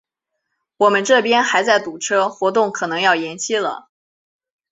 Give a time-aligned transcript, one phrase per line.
[0.77, 3.89] 我们这边还在堵车，活动可能要延期了。